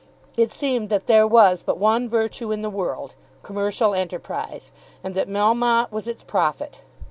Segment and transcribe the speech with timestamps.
[0.35, 3.13] It seemed that there was but one virtue in the world,
[3.43, 4.71] commercial enterprise,
[5.03, 6.81] and that Melmotte was its prophet.